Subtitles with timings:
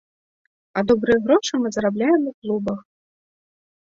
[0.79, 2.81] А добрыя грошы мы зарабляем у клубах.